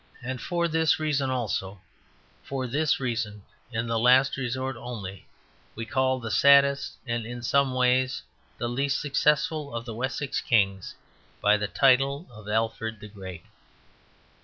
And 0.23 0.41
for 0.41 0.67
this 0.67 0.99
reason 0.99 1.29
also, 1.29 1.79
for 2.43 2.65
this 2.65 2.99
reason, 2.99 3.43
in 3.71 3.85
the 3.85 3.99
last 3.99 4.35
resort, 4.35 4.75
only, 4.75 5.27
we 5.75 5.85
call 5.85 6.19
the 6.19 6.31
saddest 6.31 6.93
and 7.05 7.23
in 7.23 7.43
some 7.43 7.75
ways 7.75 8.23
the 8.57 8.67
least 8.67 8.99
successful 8.99 9.75
of 9.75 9.85
the 9.85 9.93
Wessex 9.93 10.41
kings 10.41 10.95
by 11.39 11.55
the 11.55 11.67
title 11.67 12.25
of 12.31 12.49
Alfred 12.49 12.99
the 12.99 13.09
Great. 13.09 13.43